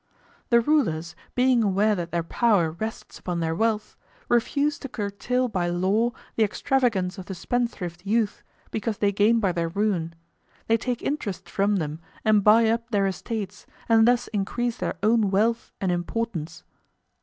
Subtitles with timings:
[0.49, 3.95] The rulers, being aware that their power rests upon their wealth,
[4.29, 8.41] refuse to curtail by law the extravagance of the spendthrift youth
[8.71, 10.15] because they gain by their ruin;
[10.65, 15.29] they take interest from them and buy up their estates and thus increase their own
[15.29, 16.63] wealth and importance?